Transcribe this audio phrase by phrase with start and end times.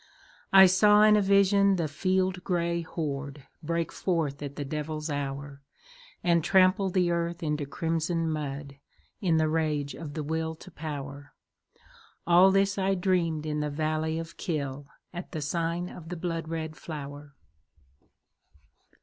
[0.51, 5.61] I saw in a vision the field gray horde Break forth at the devil's hour,
[6.23, 8.77] And trample the earth into crimson mud
[9.21, 11.35] In the rage of the Will to Power,
[12.25, 16.47] All this I dreamed in the valley of Kyll, At the sign of the blood
[16.49, 17.35] red flower.